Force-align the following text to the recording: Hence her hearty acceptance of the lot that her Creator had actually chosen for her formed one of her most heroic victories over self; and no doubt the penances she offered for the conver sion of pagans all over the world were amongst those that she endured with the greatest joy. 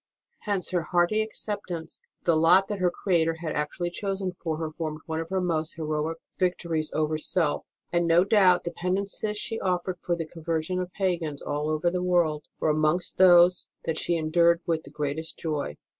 Hence 0.39 0.71
her 0.71 0.81
hearty 0.81 1.21
acceptance 1.21 1.99
of 2.21 2.25
the 2.25 2.35
lot 2.35 2.67
that 2.69 2.79
her 2.79 2.89
Creator 2.89 3.35
had 3.41 3.51
actually 3.51 3.91
chosen 3.91 4.31
for 4.31 4.57
her 4.57 4.71
formed 4.71 5.01
one 5.05 5.19
of 5.19 5.29
her 5.29 5.39
most 5.39 5.75
heroic 5.75 6.17
victories 6.39 6.89
over 6.95 7.19
self; 7.19 7.67
and 7.93 8.07
no 8.07 8.23
doubt 8.23 8.63
the 8.63 8.71
penances 8.71 9.37
she 9.37 9.59
offered 9.59 9.99
for 10.01 10.15
the 10.15 10.25
conver 10.25 10.63
sion 10.63 10.79
of 10.79 10.91
pagans 10.93 11.43
all 11.43 11.69
over 11.69 11.91
the 11.91 12.01
world 12.01 12.45
were 12.59 12.69
amongst 12.71 13.17
those 13.19 13.67
that 13.85 13.99
she 13.99 14.15
endured 14.17 14.61
with 14.65 14.85
the 14.85 14.89
greatest 14.89 15.37
joy. 15.37 15.77